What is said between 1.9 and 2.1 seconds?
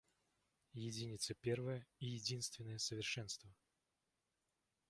и